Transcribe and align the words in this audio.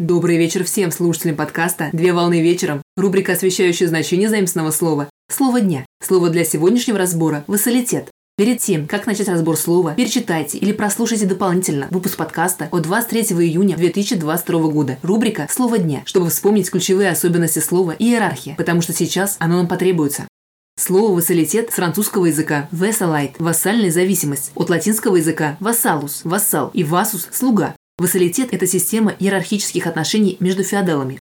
Добрый 0.00 0.38
вечер 0.38 0.62
всем 0.62 0.92
слушателям 0.92 1.34
подкаста 1.34 1.90
«Две 1.92 2.12
волны 2.12 2.40
вечером». 2.40 2.82
Рубрика, 2.96 3.32
освещающая 3.32 3.88
значение 3.88 4.28
заимственного 4.28 4.70
слова. 4.70 5.10
Слово 5.28 5.60
дня. 5.60 5.84
Слово 6.00 6.30
для 6.30 6.44
сегодняшнего 6.44 6.96
разбора– 6.96 7.42
вассалитет. 7.48 8.08
Перед 8.36 8.60
тем, 8.60 8.86
как 8.86 9.08
начать 9.08 9.28
разбор 9.28 9.56
слова, 9.56 9.94
перечитайте 9.94 10.56
или 10.56 10.70
прослушайте 10.70 11.26
дополнительно 11.26 11.88
выпуск 11.90 12.16
подкаста 12.16 12.68
от 12.70 12.82
23 12.82 13.22
июня 13.22 13.76
2022 13.76 14.60
года. 14.68 14.98
Рубрика 15.02 15.48
«Слово 15.50 15.78
дня», 15.78 16.02
чтобы 16.04 16.28
вспомнить 16.28 16.70
ключевые 16.70 17.10
особенности 17.10 17.58
слова 17.58 17.90
и 17.90 18.04
иерархии, 18.04 18.54
потому 18.56 18.82
что 18.82 18.92
сейчас 18.92 19.34
оно 19.40 19.56
нам 19.56 19.66
потребуется. 19.66 20.28
Слово 20.78 21.12
«вассалитет» 21.12 21.72
с 21.72 21.74
французского 21.74 22.26
языка 22.26 22.68
«вассалайт»– 22.70 23.32
вассальная 23.40 23.90
зависимость, 23.90 24.52
от 24.54 24.70
латинского 24.70 25.16
языка 25.16 25.56
«вассалус»– 25.58 26.20
вассал 26.22 26.70
и 26.72 26.84
«васус»– 26.84 27.26
слуга. 27.32 27.74
Вассалитет– 27.98 28.50
это 28.52 28.64
система 28.68 29.12
иерархических 29.18 29.88
отношений 29.88 30.36
между 30.38 30.62
феодалами. 30.62 31.18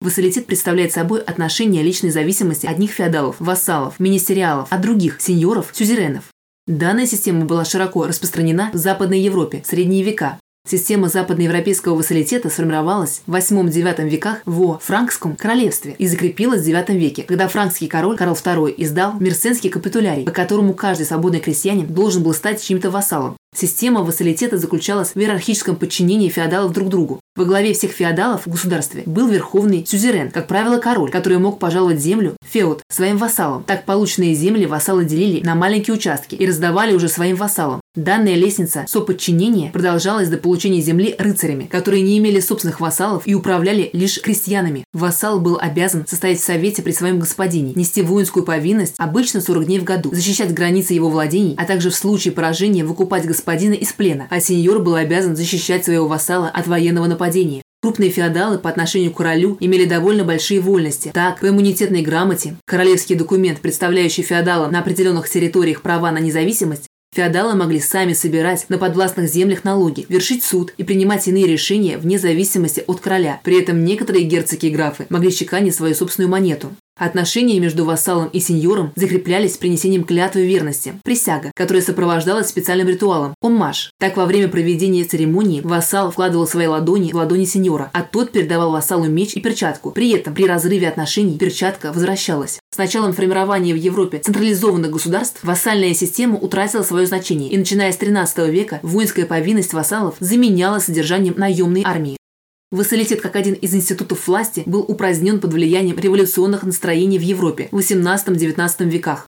Вассалитет 0.00 0.46
представляет 0.46 0.92
собой 0.92 1.20
отношения 1.20 1.84
личной 1.84 2.10
зависимости 2.10 2.66
одних 2.66 2.90
феодалов, 2.90 3.36
вассалов, 3.38 4.00
министериалов, 4.00 4.66
от 4.72 4.80
других– 4.80 5.16
сеньоров, 5.20 5.70
сюзеренов. 5.72 6.24
Данная 6.66 7.06
система 7.06 7.44
была 7.44 7.64
широко 7.64 8.08
распространена 8.08 8.70
в 8.72 8.76
Западной 8.76 9.20
Европе 9.20 9.62
средние 9.64 10.02
века, 10.02 10.40
Система 10.68 11.08
западноевропейского 11.08 11.94
вассалитета 11.94 12.50
сформировалась 12.50 13.22
в 13.28 13.32
8-9 13.32 14.08
веках 14.08 14.38
во 14.46 14.80
Франкском 14.80 15.36
королевстве 15.36 15.94
и 15.96 16.08
закрепилась 16.08 16.62
в 16.62 16.66
IX 16.66 16.92
веке, 16.98 17.22
когда 17.22 17.46
франкский 17.46 17.86
король 17.86 18.16
Карл 18.16 18.34
II 18.34 18.74
издал 18.76 19.14
Мерсенский 19.20 19.70
капитулярий, 19.70 20.24
по 20.24 20.32
которому 20.32 20.74
каждый 20.74 21.06
свободный 21.06 21.38
крестьянин 21.38 21.86
должен 21.86 22.24
был 22.24 22.34
стать 22.34 22.60
чьим-то 22.60 22.90
вассалом. 22.90 23.36
Система 23.56 24.02
вассалитета 24.02 24.58
заключалась 24.58 25.14
в 25.14 25.16
иерархическом 25.16 25.76
подчинении 25.76 26.28
феодалов 26.28 26.74
друг 26.74 26.90
другу. 26.90 27.20
Во 27.36 27.44
главе 27.44 27.74
всех 27.74 27.90
феодалов 27.90 28.46
в 28.46 28.50
государстве 28.50 29.02
был 29.04 29.28
верховный 29.28 29.84
сюзерен, 29.86 30.30
как 30.30 30.46
правило, 30.46 30.78
король, 30.78 31.10
который 31.10 31.36
мог 31.36 31.58
пожаловать 31.58 32.00
землю, 32.00 32.34
феод, 32.42 32.80
своим 32.88 33.18
вассалам. 33.18 33.62
Так 33.64 33.84
полученные 33.84 34.32
земли 34.32 34.64
вассалы 34.64 35.04
делили 35.04 35.44
на 35.44 35.54
маленькие 35.54 35.94
участки 35.96 36.34
и 36.34 36.46
раздавали 36.46 36.94
уже 36.94 37.10
своим 37.10 37.36
вассалам. 37.36 37.82
Данная 37.94 38.34
лестница 38.34 38.84
соподчинения 38.88 39.70
продолжалась 39.70 40.28
до 40.28 40.38
получения 40.38 40.80
земли 40.80 41.14
рыцарями, 41.18 41.64
которые 41.64 42.02
не 42.02 42.16
имели 42.18 42.40
собственных 42.40 42.80
вассалов 42.80 43.22
и 43.26 43.34
управляли 43.34 43.90
лишь 43.92 44.20
крестьянами. 44.20 44.84
Вассал 44.94 45.38
был 45.38 45.58
обязан 45.60 46.06
состоять 46.06 46.40
в 46.40 46.44
совете 46.44 46.82
при 46.82 46.92
своем 46.92 47.18
господине, 47.18 47.72
нести 47.74 48.00
воинскую 48.00 48.44
повинность 48.44 48.94
обычно 48.96 49.42
40 49.42 49.66
дней 49.66 49.78
в 49.78 49.84
году, 49.84 50.10
защищать 50.14 50.54
границы 50.54 50.94
его 50.94 51.10
владений, 51.10 51.54
а 51.58 51.66
также 51.66 51.90
в 51.90 51.94
случае 51.94 52.32
поражения 52.32 52.84
выкупать 52.84 53.26
господина 53.26 53.74
из 53.74 53.92
плена, 53.92 54.26
а 54.30 54.40
сеньор 54.40 54.80
был 54.80 54.94
обязан 54.94 55.36
защищать 55.36 55.84
своего 55.84 56.06
вассала 56.06 56.48
от 56.48 56.66
военного 56.66 57.06
нападения. 57.06 57.25
Крупные 57.82 58.10
феодалы 58.10 58.58
по 58.58 58.68
отношению 58.68 59.12
к 59.12 59.16
королю 59.16 59.56
имели 59.60 59.84
довольно 59.84 60.24
большие 60.24 60.60
вольности. 60.60 61.12
Так, 61.14 61.40
по 61.40 61.48
иммунитетной 61.48 62.02
грамоте, 62.02 62.56
королевский 62.64 63.14
документ, 63.14 63.60
представляющий 63.60 64.22
феодалам 64.24 64.72
на 64.72 64.80
определенных 64.80 65.28
территориях 65.28 65.82
права 65.82 66.10
на 66.10 66.18
независимость, 66.18 66.88
Феодалы 67.16 67.54
могли 67.54 67.80
сами 67.80 68.12
собирать 68.12 68.66
на 68.68 68.76
подвластных 68.76 69.30
землях 69.30 69.64
налоги, 69.64 70.04
вершить 70.10 70.44
суд 70.44 70.74
и 70.76 70.84
принимать 70.84 71.26
иные 71.26 71.46
решения 71.46 71.96
вне 71.96 72.18
зависимости 72.18 72.84
от 72.86 73.00
короля. 73.00 73.40
При 73.42 73.58
этом 73.58 73.84
некоторые 73.86 74.24
герцоги 74.24 74.66
и 74.66 74.70
графы 74.70 75.06
могли 75.08 75.32
чеканить 75.32 75.74
свою 75.74 75.94
собственную 75.94 76.30
монету. 76.30 76.72
Отношения 76.98 77.60
между 77.60 77.84
вассалом 77.84 78.28
и 78.28 78.40
сеньором 78.40 78.90
закреплялись 78.96 79.58
принесением 79.58 80.04
клятвы 80.04 80.46
верности, 80.46 80.94
присяга, 81.04 81.52
которая 81.54 81.82
сопровождалась 81.82 82.48
специальным 82.48 82.88
ритуалом– 82.88 83.34
оммаж. 83.42 83.90
Так, 83.98 84.16
во 84.16 84.24
время 84.24 84.48
проведения 84.48 85.04
церемонии 85.04 85.60
вассал 85.60 86.10
вкладывал 86.10 86.46
свои 86.46 86.66
ладони 86.66 87.12
в 87.12 87.16
ладони 87.16 87.44
сеньора, 87.44 87.90
а 87.92 88.02
тот 88.02 88.32
передавал 88.32 88.70
вассалу 88.70 89.04
меч 89.04 89.34
и 89.34 89.40
перчатку. 89.40 89.90
При 89.90 90.10
этом, 90.12 90.34
при 90.34 90.46
разрыве 90.46 90.88
отношений, 90.88 91.36
перчатка 91.36 91.92
возвращалась. 91.92 92.60
С 92.74 92.78
началом 92.78 93.12
формирования 93.12 93.74
в 93.74 93.78
Европе 93.78 94.18
централизованных 94.18 94.90
государств 94.90 95.40
вассальная 95.42 95.92
система 95.92 96.38
утратила 96.38 96.82
свое 96.82 97.06
значение, 97.06 97.50
и 97.50 97.58
начиная 97.58 97.92
с 97.92 97.96
13 97.98 98.48
века 98.48 98.80
воинская 98.82 99.26
повинность 99.26 99.74
вассалов 99.74 100.14
заменяла 100.20 100.78
содержанием 100.78 101.34
наемной 101.36 101.82
армии. 101.84 102.15
Вассалитет 102.72 103.20
как 103.20 103.36
один 103.36 103.54
из 103.54 103.74
институтов 103.74 104.26
власти 104.26 104.64
был 104.66 104.80
упразднен 104.80 105.40
под 105.40 105.52
влиянием 105.52 105.96
революционных 105.98 106.64
настроений 106.64 107.18
в 107.18 107.22
Европе 107.22 107.68
в 107.70 107.78
XVIII-XIX 107.78 108.88
веках. 108.88 109.28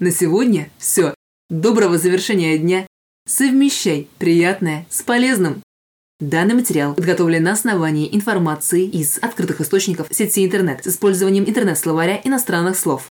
На 0.00 0.10
сегодня 0.10 0.70
все. 0.78 1.14
Доброго 1.48 1.98
завершения 1.98 2.58
дня. 2.58 2.84
Совмещай 3.28 4.08
приятное 4.18 4.86
с 4.90 5.02
полезным. 5.02 5.62
Данный 6.18 6.54
материал 6.54 6.94
подготовлен 6.94 7.44
на 7.44 7.52
основании 7.52 8.12
информации 8.12 8.84
из 8.84 9.18
открытых 9.18 9.60
источников 9.60 10.08
сети 10.10 10.44
интернет 10.44 10.84
с 10.84 10.88
использованием 10.88 11.44
интернет-словаря 11.44 12.20
иностранных 12.24 12.76
слов. 12.76 13.08